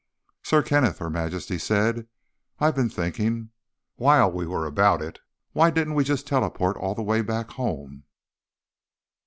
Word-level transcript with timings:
"Sir 0.41 0.63
Kenneth," 0.63 0.97
Her 0.97 1.11
Majesty 1.11 1.59
said. 1.59 2.07
"I've 2.57 2.73
been 2.75 2.89
thinking: 2.89 3.51
while 3.97 4.31
we 4.31 4.47
were 4.47 4.65
about 4.65 4.99
it, 4.99 5.19
why 5.53 5.69
didn't 5.69 5.93
we 5.93 6.03
just 6.03 6.25
teleport 6.25 6.75
all 6.75 6.95
the 6.95 7.03
way 7.03 7.21
back 7.21 7.51
home?" 7.51 8.05